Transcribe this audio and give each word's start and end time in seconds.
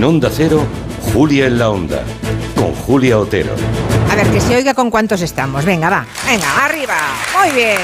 En 0.00 0.04
Onda 0.04 0.30
Cero, 0.34 0.66
Julia 1.12 1.46
en 1.46 1.58
la 1.58 1.68
Onda, 1.68 2.02
con 2.54 2.74
Julia 2.74 3.18
Otero. 3.18 3.54
A 4.10 4.14
ver, 4.14 4.26
que 4.30 4.40
se 4.40 4.56
oiga 4.56 4.72
con 4.72 4.90
cuántos 4.90 5.20
estamos. 5.20 5.62
Venga, 5.66 5.90
va. 5.90 6.06
Venga, 6.26 6.64
arriba. 6.64 6.96
Muy 7.38 7.50
bien. 7.50 7.76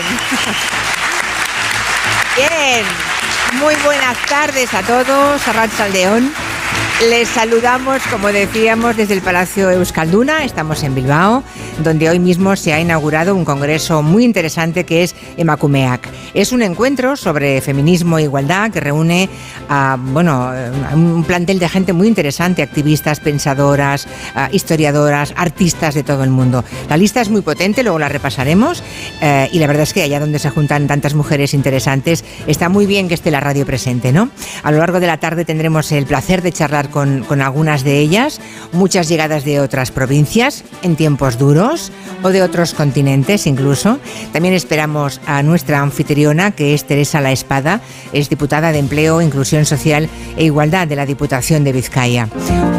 Bien. 2.35 2.87
Muy 3.61 3.75
buenas 3.85 4.17
tardes 4.31 4.73
a 4.73 4.81
todos. 4.81 5.47
Arrat 5.47 5.71
Saldeón. 5.73 6.33
Les 7.05 7.29
saludamos, 7.29 8.01
como 8.11 8.29
decíamos, 8.29 8.97
desde 8.97 9.13
el 9.13 9.21
Palacio 9.21 9.71
Euskalduna. 9.71 10.45
Estamos 10.45 10.83
en 10.83 10.95
Bilbao, 10.95 11.43
donde 11.85 12.09
hoy 12.09 12.19
mismo 12.19 12.57
se 12.57 12.73
ha 12.73 12.81
inaugurado 12.81 13.35
un 13.35 13.45
congreso 13.45 14.03
muy 14.03 14.25
interesante 14.25 14.85
que 14.85 15.03
es 15.03 15.15
Emakumeak. 15.37 16.09
Es 16.33 16.53
un 16.53 16.63
encuentro 16.63 17.15
sobre 17.15 17.61
feminismo 17.61 18.17
e 18.17 18.23
igualdad 18.23 18.71
que 18.71 18.81
reúne 18.81 19.29
a, 19.69 19.99
bueno, 20.01 20.51
un 20.95 21.23
plantel 21.25 21.59
de 21.59 21.69
gente 21.69 21.93
muy 21.93 22.09
interesante, 22.09 22.63
activistas, 22.63 23.21
pensadoras, 23.21 24.09
historiadoras, 24.51 25.35
artistas 25.37 25.95
de 25.95 26.03
todo 26.03 26.25
el 26.25 26.31
mundo. 26.31 26.65
La 26.89 26.97
lista 26.97 27.21
es 27.21 27.29
muy 27.29 27.43
potente, 27.43 27.83
luego 27.83 27.99
la 27.99 28.09
repasaremos. 28.09 28.83
Eh, 29.21 29.51
y 29.53 29.59
la 29.59 29.67
verdad 29.67 29.83
es 29.83 29.93
que 29.93 30.03
allá 30.03 30.19
donde 30.19 30.39
se 30.39 30.49
juntan 30.49 30.87
tantas 30.87 31.13
mujeres 31.13 31.53
interesantes, 31.53 32.25
está 32.47 32.71
muy 32.71 32.87
bien 32.87 33.07
que 33.07 33.15
esté 33.15 33.31
la 33.31 33.41
radio 33.41 33.67
presente, 33.67 34.13
¿no? 34.13 34.31
A 34.63 34.73
lo 34.73 34.79
largo 34.79 34.99
de 34.99 35.07
la 35.07 35.19
tarde 35.19 35.45
tendremos 35.45 35.93
el 35.93 36.07
placer 36.07 36.41
de 36.41 36.53
charlar 36.53 36.86
con, 36.91 37.25
algunas 37.41 37.85
de 37.85 37.99
ellas, 37.99 38.41
muchas 38.73 39.09
llegadas 39.09 39.45
de 39.45 39.61
otras 39.61 39.91
provincias 39.91 40.65
en 40.83 40.97
tiempos 40.97 41.39
duros 41.39 41.93
o 42.23 42.31
de 42.31 42.43
otros 42.43 42.75
continentes 42.75 43.47
incluso. 43.47 43.99
También 44.33 44.55
esperamos 44.55 45.21
a 45.27 45.43
nuestra 45.43 45.81
anfitriona, 45.81 46.51
que 46.51 46.75
es 46.75 46.85
Teresa 46.85 47.21
La 47.21 47.33
Espada, 47.33 47.81
es 48.13 48.29
diputada 48.29 48.73
de 48.73 48.79
Empleo, 48.79 49.21
Inclusión 49.21 49.65
Social 49.65 50.09
e 50.37 50.45
Igualdad 50.45 50.89
de 50.89 50.97
la 50.97 51.07
Diputación 51.07 51.65
de 51.65 51.73
Vizcaya. 51.73 52.29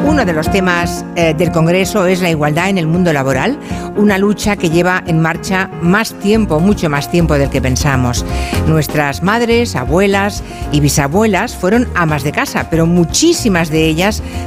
Uno 0.05 0.23
de 0.23 0.31
los 0.31 0.49
temas 0.49 1.05
eh, 1.15 1.33
del 1.37 1.51
Congreso 1.51 2.05
es 2.05 2.21
la 2.21 2.29
igualdad 2.29 2.69
en 2.69 2.77
el 2.77 2.87
mundo 2.87 3.11
laboral, 3.11 3.59
una 3.97 4.17
lucha 4.17 4.55
que 4.55 4.69
lleva 4.69 5.03
en 5.05 5.19
marcha 5.19 5.69
más 5.81 6.13
tiempo, 6.13 6.61
mucho 6.61 6.89
más 6.89 7.11
tiempo 7.11 7.37
del 7.37 7.49
que 7.49 7.61
pensamos. 7.61 8.25
Nuestras 8.67 9.21
madres, 9.21 9.75
abuelas 9.75 10.43
y 10.71 10.79
bisabuelas 10.79 11.55
fueron 11.55 11.89
amas 11.93 12.23
de 12.23 12.31
casa, 12.31 12.69
pero 12.69 12.85
muchísimas 12.85 13.69
de 13.69 13.85
ellas 13.85 13.96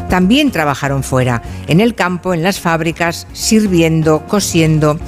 también 0.08 0.50
trabajaron 0.50 1.02
fuera, 1.02 1.42
en 1.66 1.80
el 1.80 1.94
campo, 1.94 2.34
en 2.34 2.42
las 2.42 2.60
fábricas, 2.60 3.26
sirviendo, 3.32 4.26
cosiendo. 4.26 4.98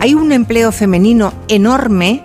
Hay 0.00 0.14
un 0.14 0.32
empleo 0.32 0.72
femenino 0.72 1.32
enorme 1.48 2.22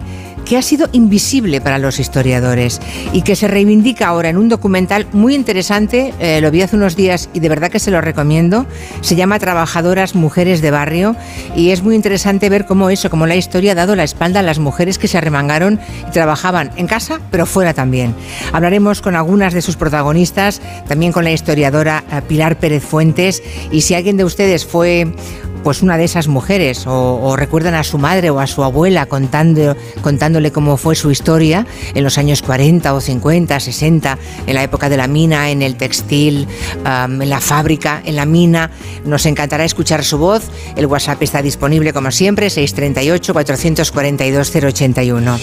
que 0.50 0.58
ha 0.58 0.64
sido 0.64 0.89
invisible 0.94 1.61
para 1.61 1.78
los 1.78 2.00
historiadores 2.00 2.81
y 3.14 3.22
que 3.22 3.36
se 3.36 3.47
reivindica 3.47 4.08
ahora 4.08 4.30
en 4.30 4.38
un 4.38 4.50
documental 4.50 5.05
muy 5.14 5.36
interesante, 5.36 6.11
eh, 6.19 6.42
lo 6.42 6.50
vi 6.50 6.64
hace 6.64 6.75
unos 6.75 6.95
días 6.95 7.30
y 7.33 7.39
de 7.39 7.50
verdad 7.50 7.69
que 7.69 7.78
se 7.78 7.92
lo 7.92 8.02
recomiendo, 8.02 8.66
se 9.02 9.16
llama 9.16 9.38
Trabajadoras 9.38 10.16
Mujeres 10.16 10.64
de 10.64 10.72
Barrio 10.72 11.16
y 11.55 11.70
es 11.70 11.83
muy 11.83 11.94
interesante 11.94 12.50
ver 12.50 12.66
cómo 12.66 12.89
eso, 12.89 13.11
cómo 13.11 13.27
la 13.27 13.36
historia 13.36 13.73
ha 13.73 13.75
dado 13.75 13.95
la 13.95 14.03
espalda 14.03 14.39
a 14.39 14.44
las 14.44 14.58
mujeres 14.58 14.97
que 14.97 15.08
se 15.08 15.20
arremangaron 15.20 15.80
y 16.08 16.11
trabajaban 16.11 16.72
en 16.77 16.88
casa, 16.88 17.20
pero 17.30 17.45
fuera 17.45 17.75
también. 17.75 18.16
Hablaremos 18.52 19.03
con 19.03 19.16
algunas 19.16 19.53
de 19.53 19.61
sus 19.61 19.75
protagonistas, 19.75 20.64
también 20.88 21.11
con 21.11 21.25
la 21.25 21.31
historiadora 21.31 22.03
eh, 22.11 22.23
Pilar 22.27 22.58
Pérez 22.58 22.83
Fuentes 22.83 23.44
y 23.72 23.81
si 23.81 23.94
alguien 23.94 24.17
de 24.17 24.23
ustedes 24.23 24.66
fue 24.66 25.14
pues 25.63 25.81
una 25.81 25.97
de 25.97 26.03
esas 26.03 26.27
mujeres 26.27 26.85
o, 26.88 27.35
recuerdan 27.35 27.75
a 27.75 27.83
su 27.83 27.97
madre 27.97 28.29
o 28.29 28.39
a 28.39 28.47
su 28.47 28.63
abuela 28.63 29.05
contando, 29.05 29.75
contándole 30.02 30.52
cómo 30.52 30.77
fue 30.77 30.95
su 30.95 31.11
historia 31.11 31.65
en 31.93 32.03
los 32.03 32.17
años 32.17 32.41
40 32.41 32.93
o 32.93 33.02
50, 33.02 33.59
60, 33.59 34.17
en 34.47 34.55
la 34.55 34.63
época 34.63 34.89
de 34.89 34.97
la 34.97 35.07
mina, 35.07 35.49
en 35.49 35.61
el 35.61 35.75
textil, 35.75 36.47
en 36.85 37.30
la 37.30 37.39
fábrica, 37.39 38.02
en 38.05 38.15
la 38.15 38.25
mina. 38.25 38.71
Nos 39.05 39.25
encantará 39.25 39.65
escuchar 39.65 40.03
su 40.03 40.17
voz. 40.17 40.43
El 40.75 40.85
WhatsApp 40.87 41.21
está 41.23 41.41
disponible 41.41 41.93
como 41.93 42.11
siempre, 42.11 42.49
638 42.49 43.33
442 43.33 44.52
081. 44.55 45.39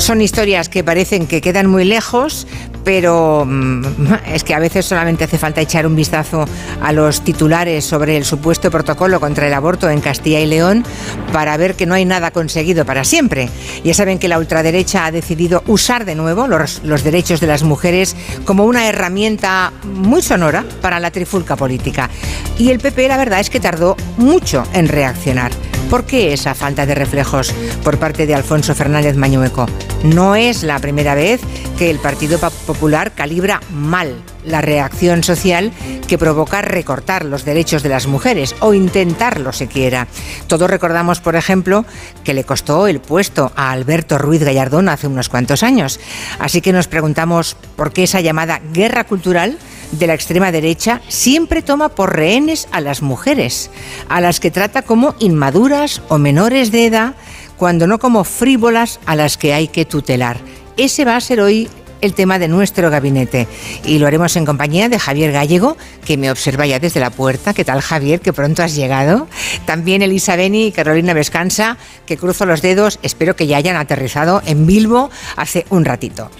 Son 0.00 0.22
historias 0.22 0.68
que 0.68 0.82
parecen 0.82 1.26
que 1.26 1.40
quedan 1.40 1.66
muy 1.66 1.84
lejos, 1.84 2.46
pero 2.90 3.44
mm, 3.46 3.84
es 4.34 4.42
que 4.42 4.52
a 4.52 4.58
veces 4.58 4.84
solamente 4.84 5.22
hace 5.22 5.38
falta 5.38 5.60
echar 5.60 5.86
un 5.86 5.94
vistazo 5.94 6.44
a 6.82 6.92
los 6.92 7.22
titulares 7.22 7.84
sobre 7.84 8.16
el 8.16 8.24
supuesto 8.24 8.68
protocolo 8.68 9.20
contra 9.20 9.46
el 9.46 9.54
aborto 9.54 9.88
en 9.88 10.00
Castilla 10.00 10.40
y 10.40 10.46
León 10.46 10.84
para 11.32 11.56
ver 11.56 11.76
que 11.76 11.86
no 11.86 11.94
hay 11.94 12.04
nada 12.04 12.32
conseguido 12.32 12.84
para 12.84 13.04
siempre. 13.04 13.48
Ya 13.84 13.94
saben 13.94 14.18
que 14.18 14.26
la 14.26 14.40
ultraderecha 14.40 15.06
ha 15.06 15.12
decidido 15.12 15.62
usar 15.68 16.04
de 16.04 16.16
nuevo 16.16 16.48
los, 16.48 16.80
los 16.82 17.04
derechos 17.04 17.38
de 17.38 17.46
las 17.46 17.62
mujeres 17.62 18.16
como 18.44 18.64
una 18.64 18.88
herramienta 18.88 19.72
muy 19.84 20.20
sonora 20.20 20.64
para 20.82 20.98
la 20.98 21.12
trifulca 21.12 21.54
política. 21.54 22.10
Y 22.58 22.70
el 22.70 22.80
PP 22.80 23.06
la 23.06 23.18
verdad 23.18 23.38
es 23.38 23.50
que 23.50 23.60
tardó 23.60 23.96
mucho 24.16 24.64
en 24.72 24.88
reaccionar. 24.88 25.52
¿Por 25.90 26.04
qué 26.04 26.32
esa 26.32 26.54
falta 26.54 26.86
de 26.86 26.94
reflejos 26.94 27.52
por 27.82 27.98
parte 27.98 28.24
de 28.24 28.36
Alfonso 28.36 28.76
Fernández 28.76 29.16
Mañueco? 29.16 29.66
No 30.04 30.36
es 30.36 30.62
la 30.62 30.78
primera 30.78 31.16
vez 31.16 31.40
que 31.76 31.90
el 31.90 31.98
Partido 31.98 32.38
Popular 32.38 33.10
calibra 33.12 33.60
mal 33.72 34.14
la 34.44 34.60
reacción 34.60 35.24
social 35.24 35.72
que 36.06 36.16
provoca 36.16 36.62
recortar 36.62 37.24
los 37.24 37.44
derechos 37.44 37.82
de 37.82 37.88
las 37.88 38.06
mujeres 38.06 38.54
o 38.60 38.72
intentarlo 38.72 39.52
siquiera. 39.52 40.06
Todos 40.46 40.70
recordamos, 40.70 41.18
por 41.20 41.34
ejemplo, 41.34 41.84
que 42.22 42.34
le 42.34 42.44
costó 42.44 42.86
el 42.86 43.00
puesto 43.00 43.50
a 43.56 43.72
Alberto 43.72 44.16
Ruiz 44.16 44.44
Gallardón 44.44 44.88
hace 44.88 45.08
unos 45.08 45.28
cuantos 45.28 45.64
años. 45.64 45.98
Así 46.38 46.60
que 46.60 46.72
nos 46.72 46.86
preguntamos 46.86 47.56
por 47.74 47.92
qué 47.92 48.04
esa 48.04 48.20
llamada 48.20 48.60
guerra 48.72 49.02
cultural 49.02 49.58
de 49.92 50.06
la 50.06 50.14
extrema 50.14 50.52
derecha 50.52 51.00
siempre 51.08 51.62
toma 51.62 51.88
por 51.88 52.14
rehenes 52.14 52.68
a 52.72 52.80
las 52.80 53.02
mujeres, 53.02 53.70
a 54.08 54.20
las 54.20 54.40
que 54.40 54.50
trata 54.50 54.82
como 54.82 55.14
inmaduras 55.18 56.02
o 56.08 56.18
menores 56.18 56.70
de 56.70 56.86
edad, 56.86 57.14
cuando 57.56 57.86
no 57.86 57.98
como 57.98 58.24
frívolas 58.24 59.00
a 59.06 59.16
las 59.16 59.36
que 59.36 59.52
hay 59.52 59.68
que 59.68 59.84
tutelar. 59.84 60.38
Ese 60.76 61.04
va 61.04 61.16
a 61.16 61.20
ser 61.20 61.40
hoy 61.40 61.68
el 62.00 62.14
tema 62.14 62.38
de 62.38 62.48
nuestro 62.48 62.90
gabinete 62.90 63.46
y 63.84 63.98
lo 63.98 64.06
haremos 64.06 64.36
en 64.36 64.46
compañía 64.46 64.88
de 64.88 64.98
Javier 64.98 65.32
Gallego, 65.32 65.76
que 66.04 66.16
me 66.16 66.30
observa 66.30 66.66
ya 66.66 66.78
desde 66.78 67.00
la 67.00 67.10
puerta. 67.10 67.54
¿Qué 67.54 67.64
tal, 67.64 67.80
Javier? 67.80 68.20
Que 68.20 68.32
pronto 68.32 68.62
has 68.62 68.74
llegado. 68.74 69.28
También 69.66 70.02
Elisa 70.02 70.36
Beni 70.36 70.68
y 70.68 70.72
Carolina 70.72 71.14
Vescanza, 71.14 71.76
que 72.06 72.16
cruzo 72.16 72.46
los 72.46 72.62
dedos, 72.62 72.98
espero 73.02 73.36
que 73.36 73.46
ya 73.46 73.58
hayan 73.58 73.76
aterrizado 73.76 74.42
en 74.46 74.66
Bilbo 74.66 75.10
hace 75.36 75.66
un 75.70 75.84
ratito. 75.84 76.30